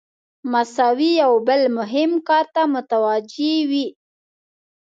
مساوي 0.51 1.11
یو 1.23 1.33
بل 1.47 1.61
مهم 1.77 2.11
کار 2.27 2.45
ته 2.55 2.61
متوجه 2.73 3.53
وي. 3.69 3.87